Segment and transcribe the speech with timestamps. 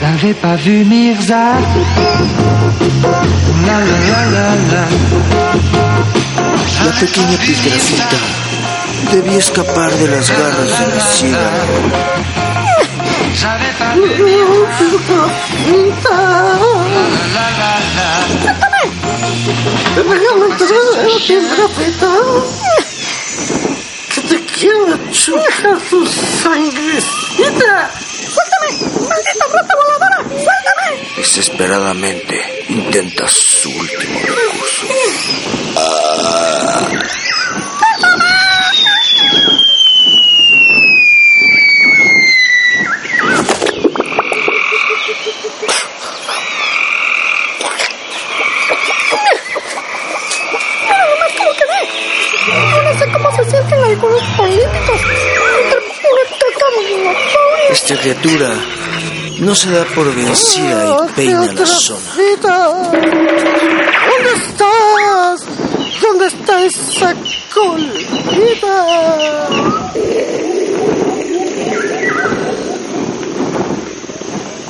[0.00, 1.52] T'avais pas vu Mirza.
[3.66, 4.84] La la la la la.
[6.84, 8.08] La pequeña Pietrafita
[9.12, 11.50] debía escapar de las garras de la ciega.
[13.34, 13.74] J'avais
[24.08, 27.25] Que te quiero chupar tu sangrecita.
[31.56, 34.86] Desesperadamente intenta su último recurso.
[56.76, 57.70] Migratoria.
[57.70, 58.75] Esta criatura
[59.38, 62.00] no se da por vencida y peina la zona.
[64.10, 65.44] ¿Dónde estás?
[66.00, 67.14] ¿Dónde está esa
[67.52, 68.86] colita?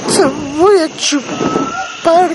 [0.08, 2.30] Se voy a chupar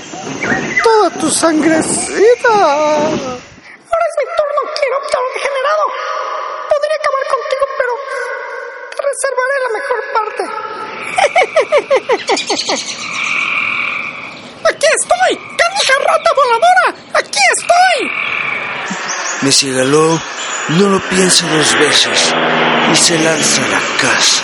[0.82, 2.48] toda tu sangrecita.
[2.48, 4.96] Ahora es mi turno, quiero
[5.34, 5.84] degenerado.
[6.70, 7.92] Podría acabar contigo, pero
[8.96, 10.44] te reservaré la mejor parte.
[12.32, 12.46] ¡Aquí
[15.00, 15.36] estoy!
[15.58, 16.86] ¡Canija rata voladora!
[17.18, 17.98] ¡Aquí estoy!
[19.42, 20.18] Messi Galó
[20.68, 22.34] no lo piensa dos veces
[22.90, 24.42] y se lanza a la casa.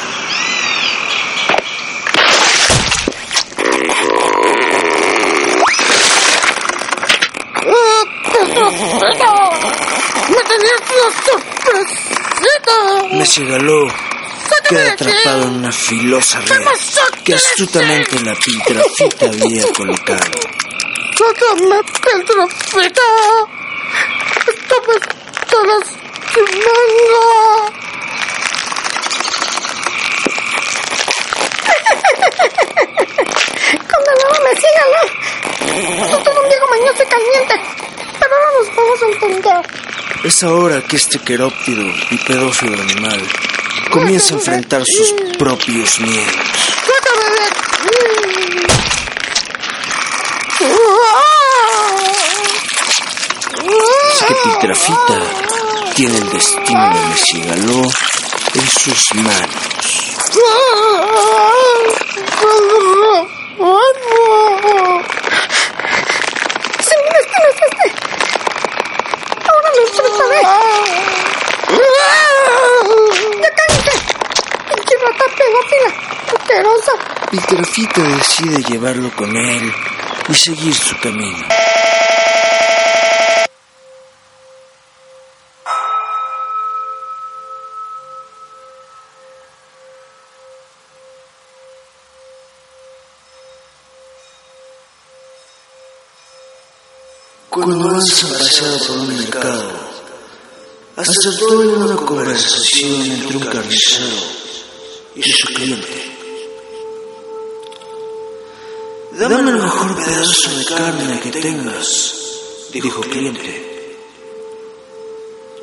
[10.29, 10.81] ¡Me tenías
[14.51, 16.65] la queda atrapado en una filosa red
[17.25, 20.31] que astutamente la Pietrafita había colocado.
[21.17, 23.03] ¡Sácame, Petrofita!
[24.47, 27.19] ¡Esta me está lastimando!
[33.91, 35.01] Condenado, me sígalo.
[36.09, 37.55] Soy todo un viejo mañoso y caliente.
[38.21, 39.61] Pero ahora nos vamos a entender.
[40.25, 43.21] Es ahora que este queróptido y pedófilo animal
[43.91, 46.35] comienza a enfrentar sus propios miedos.
[54.13, 55.19] Es que Pietrafita
[55.95, 57.83] tiene el destino de Messi Galó
[58.55, 59.65] en sus manos.
[66.81, 67.87] ¡Sí, mira, este no es este!
[69.49, 70.41] ¡Ahora lo enfrentaré!
[73.43, 73.95] ¡Ya cállate!
[74.69, 75.91] ¡Pinche rata pedófila!
[76.39, 76.95] ¡Asquerosa!
[77.79, 79.73] Pietrafita decide llevarlo con él
[80.29, 81.47] y seguir su camino.
[97.49, 99.73] Cuando avanza pasado por un mercado,
[100.97, 104.17] acertó en una conversación entre un carnicero
[105.15, 106.18] y su cliente.
[109.19, 112.15] Dame el mejor pedazo de carne que tengas,
[112.71, 113.97] dijo el cliente.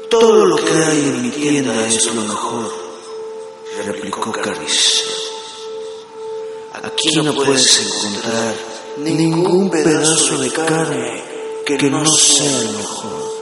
[0.09, 2.69] Todo lo que hay en mi tienda es lo mejor,
[3.85, 5.09] replicó Carnicero.
[6.83, 8.56] Aquí no puedes encontrar
[8.97, 11.24] ningún pedazo de carne
[11.65, 13.35] que no sea el mejor.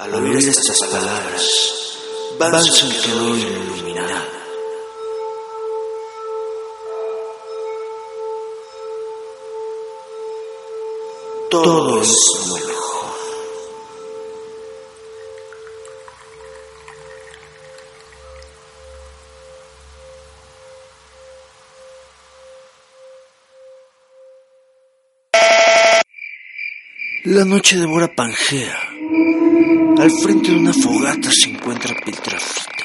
[0.00, 1.50] Al oír estas palabras,
[2.38, 4.33] Banson quedó iluminado.
[11.62, 12.14] todo es
[12.52, 12.74] mejor.
[27.24, 28.78] La noche devora Pangea.
[29.98, 32.84] Al frente de una fogata se encuentra Piltrafite.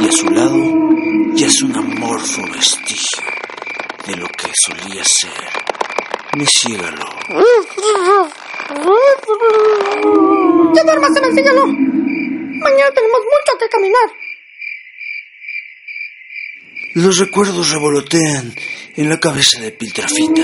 [0.00, 0.81] Y a su lado
[1.34, 3.22] ya es un amorfo vestigio
[4.06, 5.30] de lo que solía ser.
[6.34, 7.06] Mi ciégalo.
[10.74, 11.66] ¡Ya duermas en el cielo!
[11.66, 14.10] Mañana tenemos mucho que caminar.
[16.94, 18.54] Los recuerdos revolotean
[18.96, 20.42] en la cabeza de Piltrafita,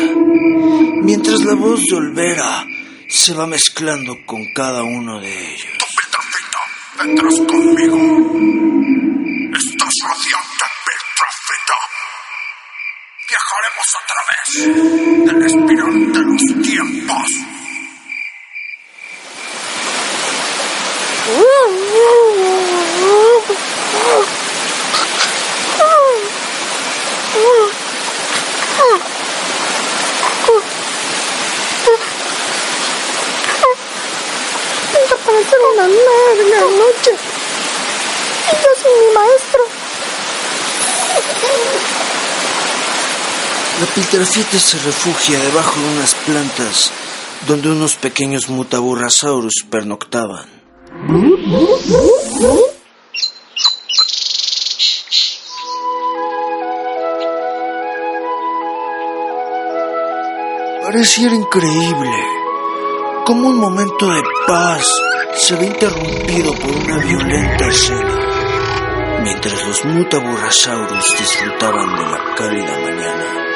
[1.03, 2.67] mientras la voz de Olvera
[3.07, 5.79] se va mezclando con cada uno de ellos.
[6.03, 6.59] Petrafita,
[7.05, 8.68] vendrás conmigo.
[13.59, 14.49] Viajaremos a través
[15.27, 17.29] del espiral de los tiempos.
[34.93, 37.13] Pinta para ser una larga noche.
[38.47, 39.63] Y yo sin mi maestro.
[43.81, 46.91] La Piltrafita se refugia debajo de unas plantas
[47.47, 50.47] donde unos pequeños mutaburrasaurus pernoctaban.
[60.83, 62.17] Pareciera increíble
[63.27, 64.89] cómo un momento de paz
[65.37, 73.48] se ve interrumpido por una violenta escena, mientras los mutaburrasaurus disfrutaban de la cálida mañana.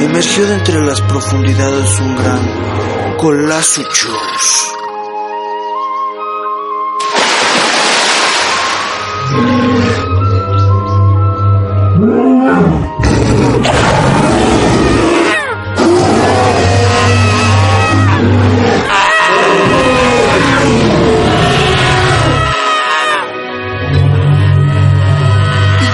[0.00, 4.72] Emergió de entre las profundidades un gran Colasuchus.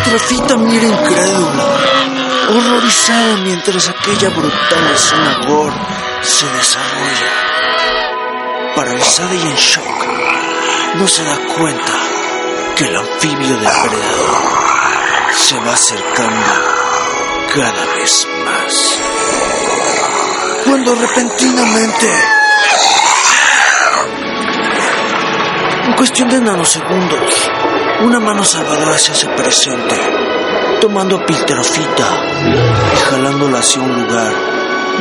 [0.09, 1.65] Trafita mira incrédula,
[2.49, 5.41] horrorizada mientras aquella brutal escena
[6.23, 7.33] se desarrolla.
[8.75, 10.07] Paralizada y en shock,
[10.95, 11.93] no se da cuenta
[12.77, 14.59] que el anfibio depredador
[15.37, 16.55] se va acercando
[17.55, 18.99] cada vez más.
[20.65, 22.13] Cuando repentinamente,
[25.87, 27.51] en cuestión de nanosegundos,
[28.01, 30.38] una mano salvadora se hace presente,
[30.81, 32.07] tomando a Piltrafita
[32.95, 34.33] y jalándola hacia un lugar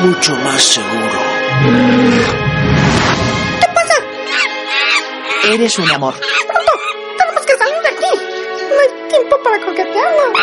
[0.03, 1.19] mucho más seguro.
[5.49, 6.13] Eres un amor.
[6.13, 6.71] Pronto,
[7.17, 8.19] tenemos que salir de aquí.
[8.69, 10.37] No hay tiempo para coquetearnos.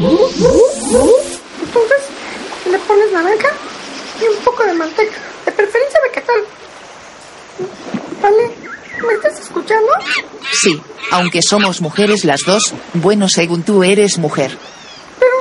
[0.00, 0.27] Entonces,
[4.20, 6.36] y un poco de manteca, de preferencia vegetal.
[8.22, 8.50] ¿Vale?
[9.06, 9.88] ¿Me estás escuchando?
[10.52, 10.80] Sí,
[11.10, 14.56] aunque somos mujeres las dos, bueno, según tú eres mujer.
[15.18, 15.32] Pero,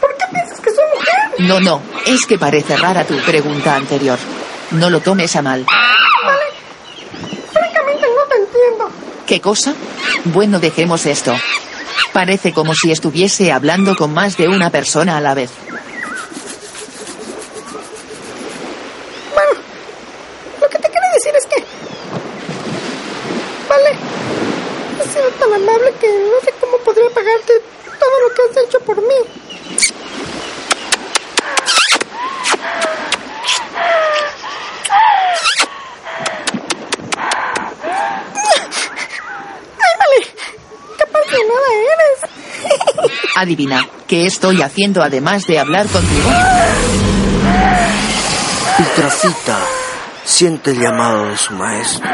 [0.00, 1.48] ¿por qué piensas que soy mujer?
[1.48, 4.18] No, no, es que parece rara tu pregunta anterior.
[4.72, 5.64] No lo tomes a mal.
[7.52, 8.90] Francamente no te entiendo.
[9.26, 9.74] ¿Qué cosa?
[10.24, 11.34] Bueno, dejemos esto.
[12.12, 15.50] Parece como si estuviese hablando con más de una persona a la vez.
[19.34, 19.50] Bueno,
[20.60, 21.64] lo que te quiero decir es que...
[23.68, 23.90] Vale,
[25.04, 27.52] has sido tan amable que no sé cómo podría pagarte
[27.98, 29.14] todo lo que has hecho por mí.
[43.36, 46.30] Adivina, ¿qué estoy haciendo además de hablar contigo?
[48.78, 49.58] Piltrafita
[50.24, 52.08] siente el llamado de su maestro.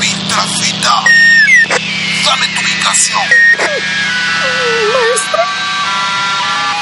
[0.00, 0.94] Piltrafita,
[2.24, 3.22] dame tu ubicación.
[4.92, 5.42] Maestro,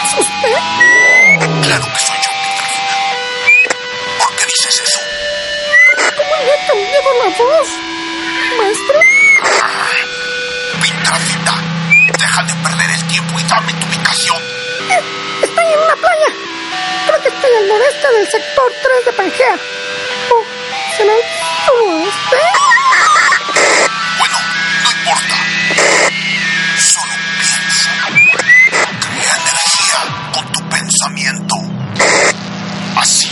[0.05, 0.59] ¿es usted?
[1.63, 2.97] Claro que soy yo, Piltrafita.
[4.19, 5.01] ¿Por qué dices eso?
[6.17, 7.69] ¿Cómo le ha cambiado la voz?
[8.59, 9.01] Maestro,
[10.83, 11.55] Piltrafita,
[12.19, 14.43] deja de perder el tiempo y dame tu ubicación.
[15.43, 16.31] estoy en una playa.
[17.07, 19.55] Creo que estoy al noreste del sector 3 de Pangea.
[20.31, 20.45] ¿O
[20.97, 21.13] será
[21.67, 22.61] ¿Tú estás?
[24.19, 24.37] Bueno,
[24.83, 25.37] no importa.
[26.79, 27.91] Solo piensa.
[29.07, 29.99] Crea energía
[30.33, 31.55] con tu pensamiento.
[32.97, 33.29] Así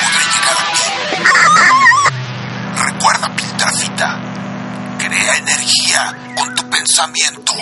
[0.00, 0.86] podré llegar a ti.
[2.84, 4.08] Recuerda, Piltrafita.
[4.98, 6.02] Crea energía
[6.36, 7.52] con tu pensamiento.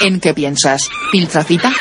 [0.00, 1.72] ¿En qué piensas, Piltrafita?